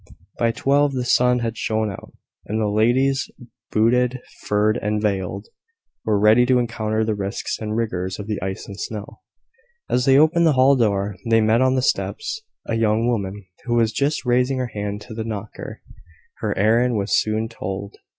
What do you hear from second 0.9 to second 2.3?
the sun had shone out,